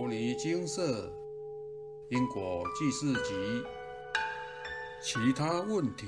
[0.00, 1.12] 牟尼精舍
[2.08, 3.62] 因果记事集
[5.02, 6.06] 其他问题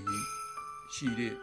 [0.91, 1.37] 系列。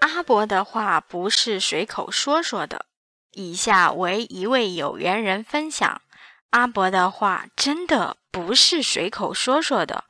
[0.00, 2.86] 阿伯的话不是随口说说的。
[3.30, 6.02] 以下为一位有缘人分享：
[6.50, 10.06] 阿伯的话真的不是随口说说的。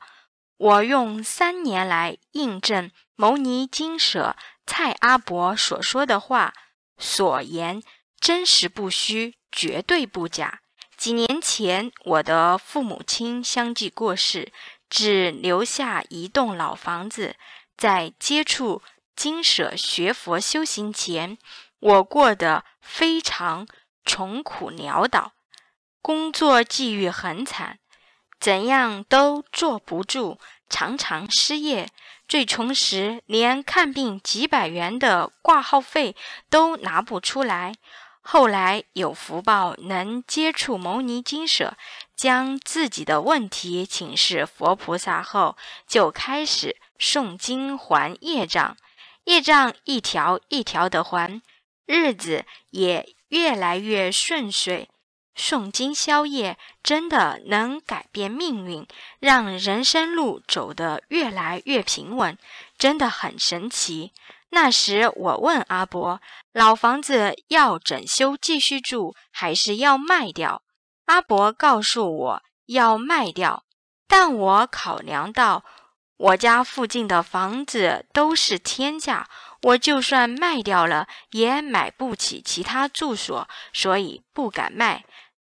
[0.57, 4.35] 我用三年来印证牟尼精舍
[4.65, 6.55] 蔡阿伯所说的话，
[6.97, 7.83] 所言
[8.19, 10.61] 真实不虚，绝对不假。
[11.05, 14.51] 几年前，我的父母亲相继过世，
[14.89, 17.35] 只留下一栋老房子。
[17.77, 18.81] 在接触
[19.15, 21.37] 经舍学佛修行前，
[21.79, 23.67] 我过得非常
[24.03, 25.33] 穷苦潦倒，
[26.01, 27.77] 工作际遇很惨，
[28.39, 31.87] 怎样都坐不住，常常失业。
[32.27, 36.15] 最穷时，连看病几百元的挂号费
[36.49, 37.75] 都拿不出来。
[38.27, 41.77] 后来有福报能接触牟尼精舍，
[42.15, 45.55] 将自己的问题请示佛菩萨后，
[45.87, 48.75] 就开始诵经还业障，
[49.25, 51.39] 业障一条一条的还，
[51.85, 54.89] 日子也越来越顺遂。
[55.37, 58.87] 诵经消业真的能改变命运，
[59.19, 62.35] 让人生路走得越来越平稳，
[62.75, 64.13] 真的很神奇。
[64.55, 66.21] 那时我问阿伯
[66.53, 70.61] ：“老房子要整修继续住，还是要卖掉？”
[71.07, 73.65] 阿伯告诉我要卖掉，
[74.07, 75.65] 但我考量到
[76.15, 79.27] 我家附近的房子都是天价，
[79.61, 85.03] 我就算卖掉了也买不起其他住所，所以不敢卖。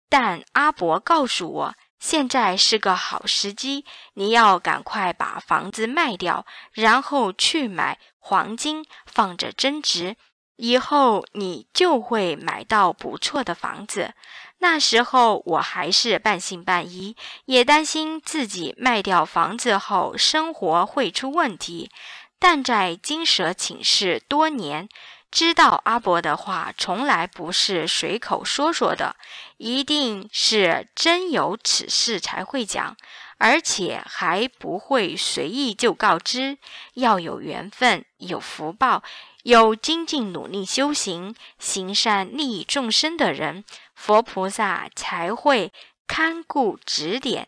[0.10, 1.76] 但阿伯告诉我。
[2.00, 10.16] 现在是个好时机，你要赶快把房子卖掉，然后去买黄金，放着增值，
[10.58, 14.14] 以后你就会买到不错的房子。
[14.60, 21.90] 那时候我还是半信半疑，也担心自己卖掉房子后生活会出问题。
[22.38, 24.88] 但在金蛇寝室多年。
[25.32, 29.16] 知道阿伯的话从来不是随口说说的，
[29.58, 32.98] 一定是真有此事才会讲，
[33.40, 36.60] 而且还不会随意就告知。
[36.94, 39.02] 要有缘分、有福报、
[39.42, 45.74] 有精进努力修行、行善利益众生的人，佛菩萨才会
[46.06, 47.48] 看顾指点。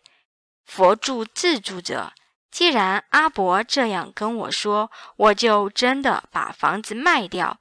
[0.65, 2.13] 佛助自助者。
[2.49, 7.59] 既然阿伯这样跟我说，我就真的把房子卖掉。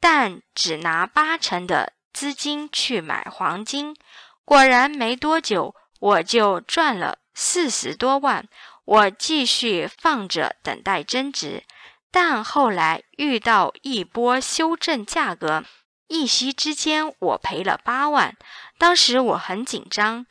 [0.00, 3.96] 但只拿八成的资金去买黄金，
[4.44, 8.48] 果然没多久我就赚了四十多万。
[8.84, 11.64] 我继续放着等待增值，
[12.10, 15.64] 但后来遇到一波修正价格，
[16.08, 18.36] 一夕之间我赔了八万。
[18.76, 20.26] 当时我很紧张，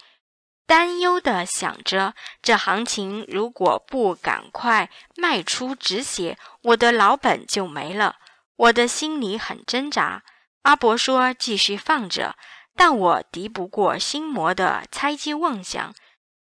[0.67, 2.13] 担忧的想着，
[2.43, 8.17] 这行情如果不赶快卖出止血，我的老本就没了。
[8.55, 10.21] 我的心里很挣扎。
[10.61, 12.35] 阿伯说继续放着，
[12.75, 15.93] 但我敌不过心魔的猜忌妄想，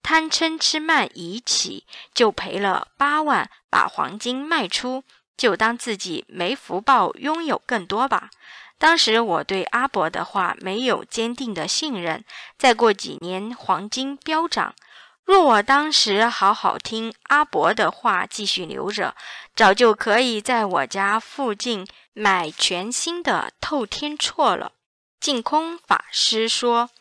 [0.07, 5.03] 贪嗔痴慢疑起，就赔了八万，把黄金卖出，
[5.35, 8.29] 就当自己没福报拥有更多吧。
[8.77, 12.23] 当时我对阿伯的话没有坚定的信任。
[12.57, 14.73] 再过几年，黄金飙涨。
[15.25, 19.13] 若我当时好好听阿伯的话，继续留着，
[19.57, 24.71] 早就可以在我家附近买全新的透天厝了。
[25.19, 26.91] 净空法师说：“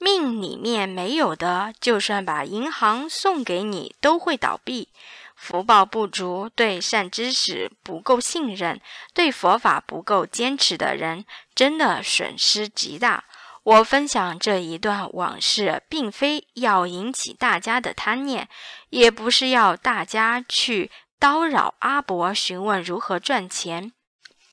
[0.00, 4.88] 命里面没有的，就算把银行送给你，都会倒闭。
[5.36, 8.80] 福报不足，对善知识不够信任，
[9.12, 13.24] 对佛法不够坚持的人，真的损失极大。”
[13.62, 18.48] 我分享这一段往事，并非要引起大家的贪念，
[18.88, 20.90] 也不是要大家去
[21.20, 23.92] 叨扰阿伯询问如何赚钱。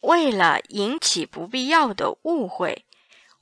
[0.01, 2.85] 为了引起不必要的误会，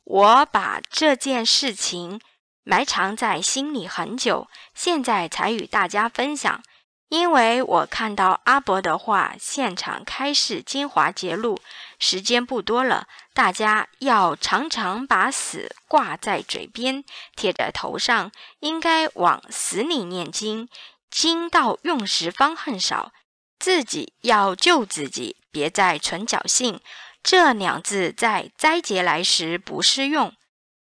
[0.06, 2.22] 我把这件事情
[2.64, 6.64] 埋藏在心里很久，现在才与大家分享。
[7.10, 11.60] 因为我看到阿伯的话，现场开示精华节录，
[12.00, 17.04] 时间不多了，大家要常常把死挂在嘴边，
[17.36, 20.68] 贴在头上，应该往死里念经，
[21.12, 23.12] 经到用时方恨少，
[23.60, 26.82] 自己要救自己，别再存侥幸，
[27.26, 30.32] 这两字在灾劫来时不适用。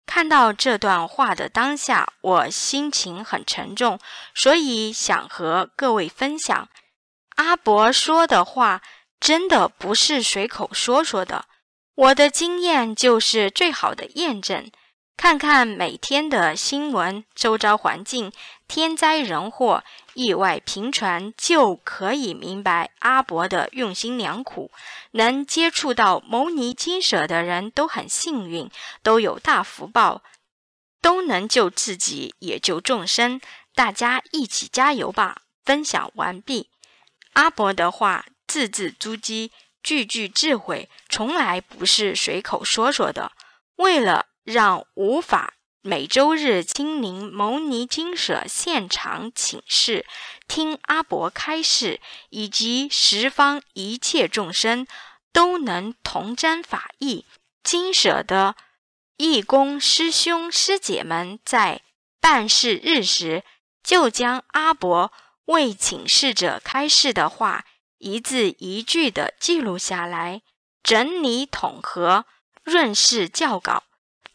[0.08, 4.00] 看到这段话的当下，我心情很沉重，
[4.34, 6.68] 所以想和各位分享。
[7.36, 8.82] 阿伯说的话
[9.20, 11.46] 真的不是随口说说的，
[11.94, 14.72] 我的经验就是最好的验证。
[15.22, 18.34] 看看每天的新闻、周遭环境、
[18.68, 19.84] 天灾人祸、
[20.16, 24.72] 意外频传，就可以明白阿伯的用心良苦。
[25.12, 28.68] 能接触到牟尼金舍的人都很幸运，
[29.04, 30.24] 都有大福报，
[31.04, 33.40] 都能救自己，也救众生。
[33.76, 35.44] 大家一起加油吧！
[35.64, 36.72] 分享完毕。
[37.34, 39.52] 阿伯的话字字珠玑，
[39.84, 43.32] 句句智慧，从来不是随口说说的。
[43.76, 50.06] 为了让无法每周日亲临牟尼精舍现场请示、
[50.48, 52.00] 听阿伯开示，
[52.30, 54.86] 以及十方一切众生
[55.34, 57.26] 都能同沾法益，
[57.64, 58.56] 精舍的
[59.18, 61.82] 义工师兄师姐们在
[62.20, 63.44] 办事日时，
[63.84, 65.12] 就将阿伯
[65.46, 67.66] 为请示者开示的话
[67.98, 70.42] 一字一句地记录下来，
[70.84, 72.26] 整理统合，
[72.64, 73.84] 润饰教稿。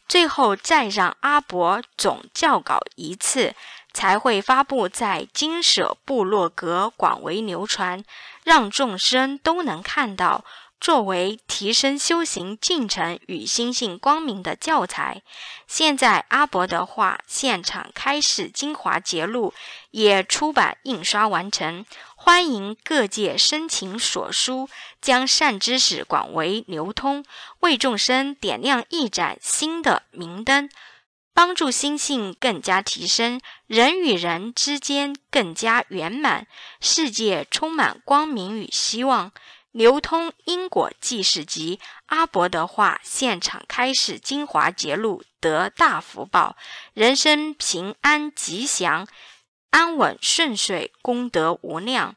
[0.07, 3.53] 最后再让阿伯总校稿一次，
[3.93, 8.03] 才会发布在金舍部落格广为流传，
[8.43, 10.45] 让众生都能看到，
[10.79, 15.21] 作为提升修行进程与心性光明的教材。
[15.67, 19.53] 现在阿伯的话现场开示精华节录
[19.91, 21.85] 也出版印刷完成。
[22.15, 24.69] 欢迎各界深情所书，
[25.01, 27.23] 将善知识广为流通，
[27.61, 30.69] 为众生点亮一盏新的明灯，
[31.33, 36.47] 帮助心性更加提升，人与人之间更加圆满，
[36.81, 39.31] 世界充满光明与希望。
[39.77, 46.57] 流通因果记事集，阿伯的话现场开始精华节录，得大福报，
[46.95, 49.07] 人生平安吉祥。
[49.69, 52.15] 安稳顺遂，功德无量。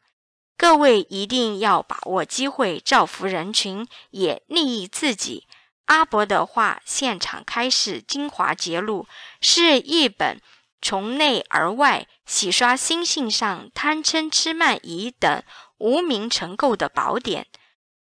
[0.56, 5.46] 各位一定要把握机会，造福人群，也利益自己。
[5.84, 9.06] 阿伯的话，现场开示精华节录，
[9.42, 10.40] 是一本
[10.80, 15.42] 从内而外洗刷心性上贪嗔痴慢疑等
[15.80, 17.48] 无名成垢的宝典。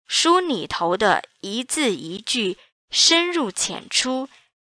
[0.09, 2.59] 书里头的一字一句
[2.91, 4.29] 深入浅出，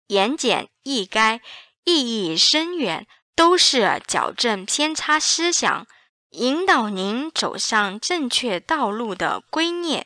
[0.08, 1.42] 言简意赅，
[1.84, 3.06] 意义深远。
[3.34, 5.88] 都是矫正偏差思想，
[6.32, 10.04] 引导您走上正确道路的圭臬。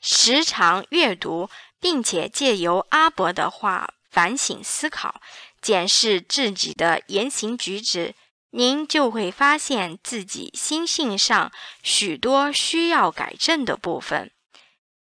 [0.00, 1.50] 时常阅读，
[1.80, 5.20] 并且借由阿伯的话反省思考，
[5.60, 8.14] 检视自己的言行举止，
[8.54, 11.50] 您就会发现自己心性上
[11.82, 14.30] 许多需要改正的部分。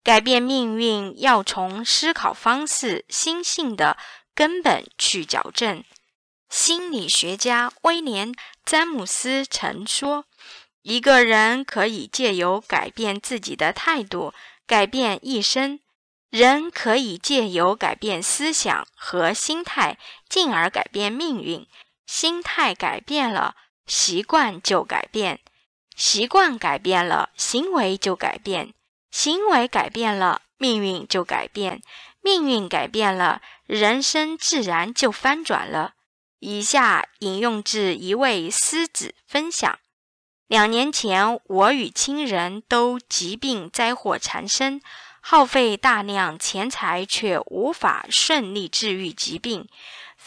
[0.04, 3.96] 改变命运要从思考方式、心性的
[4.34, 5.82] 根本去矫正。
[6.50, 8.32] 心理学家威廉·
[8.64, 10.26] 詹姆斯曾说
[10.82, 14.32] ：“一个人可以借由改变自己的态度，
[14.66, 15.78] 改变一生；
[16.30, 19.98] 人可以借由改变思想和心态，
[20.28, 21.66] 进而改变命运。
[22.08, 23.54] 心态改变了，
[23.86, 25.36] 习惯就改变；
[25.94, 28.72] 习惯改变了，行为就改变；
[29.10, 31.80] 行为改变了，命运就改变；
[32.22, 35.92] 命运改变了，人生自然就翻转了。”
[36.40, 39.78] 以下引用自一位师子分享：
[40.46, 44.80] 两年前，我与亲人都疾病灾祸缠身，
[45.20, 49.66] 耗费大量钱财，却无法顺利治愈疾病；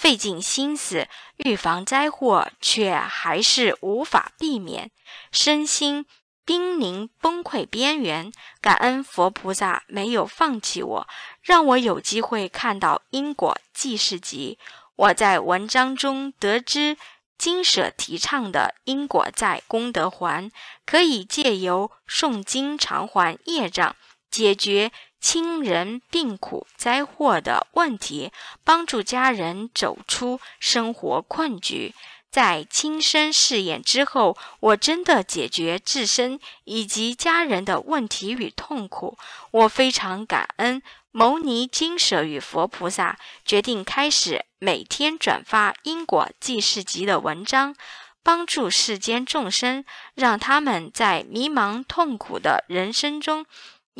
[0.01, 1.07] 费尽心思
[1.37, 4.89] 预防灾祸，却还是无法避免，
[5.31, 6.07] 身心
[6.43, 8.31] 濒临崩溃边缘。
[8.59, 11.07] 感恩佛菩萨没有放弃我，
[11.43, 14.57] 让我有机会看到因果记事集。
[14.95, 16.97] 我在文章中得知，
[17.37, 20.51] 经舍提倡的因果在功德还，
[20.83, 23.95] 可以借由诵经偿还业障，
[24.31, 28.31] 解决亲人病苦灾祸的问题，
[28.63, 31.93] 帮助家人走出生活困局。
[32.31, 39.17] 在亲身试验之后，我真的解决自身以及家人的问题与痛苦。
[39.51, 47.75] 我非常感恩牟尼金舍与佛菩萨，决定开始每天转发因果记事集的文章，
[48.23, 49.83] 帮助世间众生，
[50.15, 53.45] 让他们在迷茫痛苦的人生中，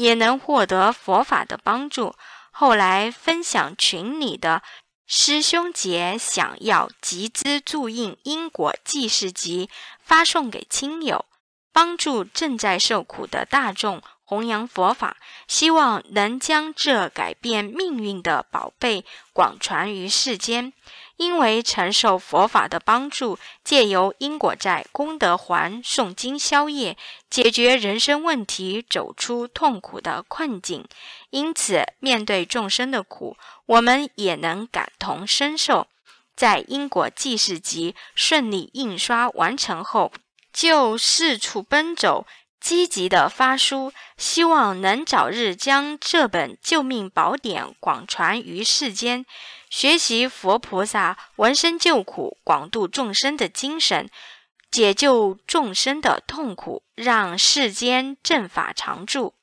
[0.02, 2.16] 也能获得佛法的帮助。
[2.52, 4.62] 后来分享群里的。
[5.14, 9.70] 师兄姐想要集资注印因果记事集，
[10.02, 11.26] 发送给亲友，
[11.74, 15.18] 帮助正在受苦的大众弘扬佛法，
[15.50, 19.04] 希望能将这改变命运的宝贝
[19.34, 20.72] 广传于世间。
[21.22, 26.98] 因为承受佛法的帮助，借由因果债、功德还、诵经消业，
[27.30, 30.84] 解决人生问题，走出痛苦的困境。
[31.30, 33.38] 因此，面对众生的苦，
[33.68, 35.86] 我们也能感同身受。
[36.36, 40.12] 在因果记事集顺利印刷完成后，
[40.52, 42.26] 就四处奔走。
[42.62, 49.26] 积极的发书，希望能早日将这本救命宝典广传于世间，
[49.70, 54.08] 学习佛菩萨闻声救苦、广度众生的精神，
[54.70, 59.34] 解救众生的痛苦，让世间正法常驻。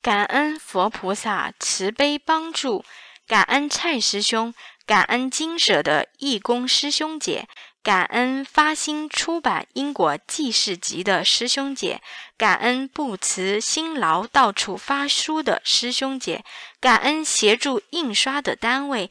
[0.00, 2.84] 感恩佛菩萨慈悲帮助，
[3.28, 4.52] 感恩蔡师兄，
[4.86, 7.46] 感恩金舍的义工师兄姐。
[7.82, 12.00] 感恩发心出版《因果记事集》的师兄姐，
[12.38, 16.44] 感恩不辞辛劳到处发书的师兄姐，
[16.78, 19.10] 感恩协助印刷的单位，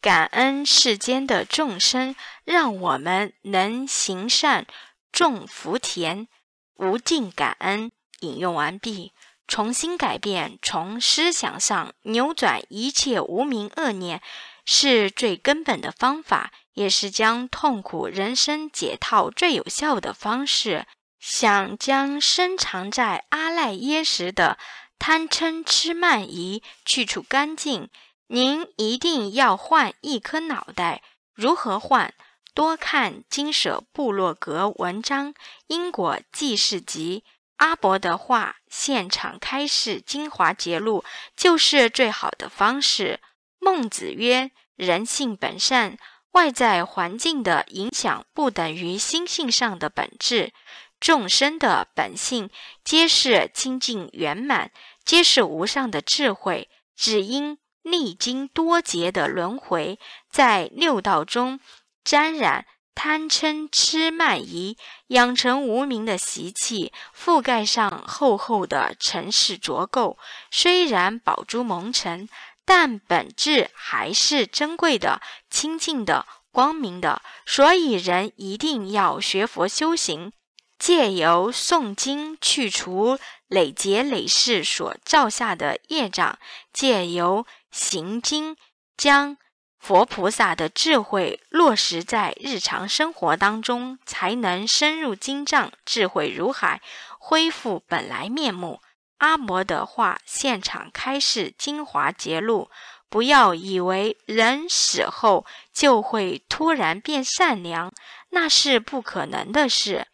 [0.00, 4.66] 感恩世间的众生，让我们能行善
[5.12, 6.26] 种福田，
[6.74, 7.92] 无尽感恩。
[8.20, 9.12] 引用完毕。
[9.46, 14.20] 重新改变，从思想上扭转一切无名恶念，
[14.66, 16.52] 是最根本的方法。
[16.78, 20.86] 也是将痛苦人生解套最有效的方式。
[21.18, 24.56] 想将深藏在阿赖耶识的
[24.96, 27.90] 贪嗔痴慢疑去除干净，
[28.28, 31.02] 您一定要换一颗脑袋。
[31.34, 32.14] 如何换？
[32.54, 35.34] 多看金舍部落格文章，
[35.66, 37.24] 《因果记事集》，
[37.56, 41.04] 阿伯的话，现场开示精华节录，
[41.36, 43.20] 就是最好的方式。
[43.58, 45.98] 孟子曰：“人性本善。”
[46.32, 50.52] 外在环境的影响不等于心性上的本质，
[51.00, 52.50] 众生的本性
[52.84, 54.70] 皆是清净圆满，
[55.04, 59.98] 皆是无上的智慧，只因历经多劫的轮回，
[60.30, 61.58] 在六道中
[62.04, 64.76] 沾染贪嗔痴慢疑，
[65.08, 70.16] 养成无名的习气，覆盖上厚厚的尘世浊垢。
[70.50, 72.28] 虽然宝珠蒙尘。
[72.68, 80.30] 但本质还是珍贵的、清净的、光明的，所以人一定要学佛修行，
[80.78, 86.38] 借由诵经去除累劫累世所造下的业障，
[86.70, 88.54] 借由行经
[88.98, 89.38] 将
[89.78, 96.82] 佛菩萨的智慧落实在日常生活当中，才能深入经藏，智慧如海，
[97.18, 98.82] 恢复本来面目。
[99.18, 102.70] 阿摩的话，现场开示精华节录。
[103.10, 107.90] 不要以为人死后就会突然变善良，
[108.30, 110.06] 那是不可能的事。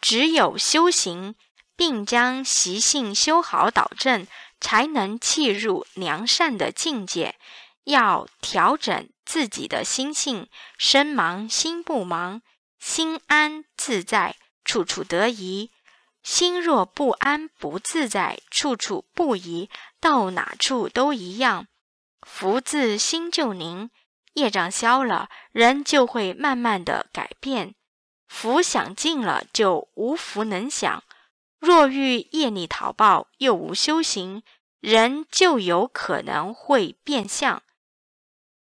[0.00, 1.36] 只有修行，
[1.76, 4.26] 并将习性修好导正，
[4.60, 7.36] 才能契入良善的境界。
[7.84, 12.42] 要调整自己的心性，身忙心不忙，
[12.80, 15.70] 心安自在，处处得宜。
[16.22, 19.68] 心若不安不自在，处处不宜，
[20.00, 21.66] 到哪处都一样。
[22.22, 23.90] 福自心就宁，
[24.34, 27.74] 业障消了，人就会慢慢的改变。
[28.28, 31.02] 福享尽了，就无福能享。
[31.58, 34.42] 若遇业力逃报，又无修行，
[34.80, 37.62] 人就有可能会变相。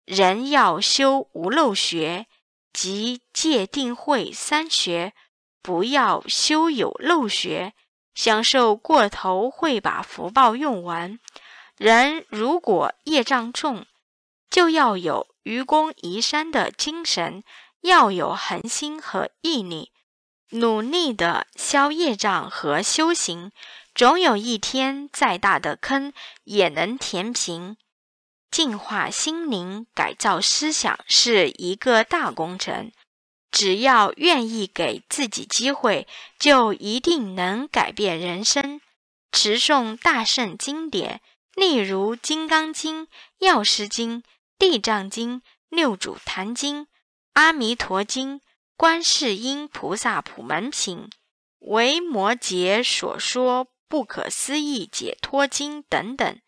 [0.06, 2.26] 人要修无漏学，
[2.72, 5.12] 即戒定慧三学。
[5.62, 7.74] 不要修有漏学，
[8.14, 11.18] 享受过头会把福报用完。
[11.76, 13.86] 人如果业障重，
[14.50, 17.42] 就要有愚公移山的精神，
[17.82, 19.92] 要有恒心和毅力，
[20.50, 23.52] 努力的消业障和修行。
[23.94, 26.12] 总有一天，再大的坑
[26.44, 27.76] 也能填平。
[28.50, 32.92] 净化心灵、改造思想是一个大工程。
[33.50, 36.06] 只要愿意给自己机会，
[36.38, 38.80] 就一定能改变人生。
[39.32, 41.20] 持诵大圣经典，
[41.54, 43.02] 例如《金刚经》
[43.38, 44.18] 《药师经》
[44.58, 45.36] 《地藏经》
[45.68, 46.80] 《六祖坛经》
[47.34, 48.34] 《阿弥陀经》
[48.76, 50.98] 《观世音菩萨普门品》
[51.60, 56.40] 《维摩诘所说不可思议解脱经》等等，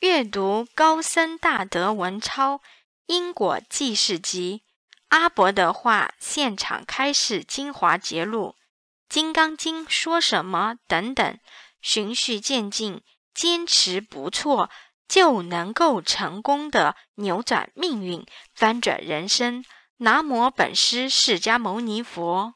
[0.00, 2.56] 阅读高僧大德文钞
[3.06, 4.62] 《因果记事集》。
[5.08, 8.56] 阿伯的话，现场开示精华节录，
[9.08, 11.38] 《金刚经》说什么等等，
[11.80, 14.68] 循序渐进，坚持不错，
[15.06, 19.64] 就能够成功的扭转命运，翻转人生。
[19.98, 22.54] 南无本师释迦牟尼佛。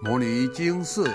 [0.00, 1.14] 摩尼经寺